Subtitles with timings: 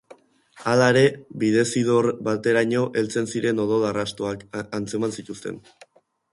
[0.69, 1.03] Halere,
[1.43, 4.45] bidezidor bateraino heltzen ziren odol arrastoak
[4.81, 5.65] atzeman zituzten.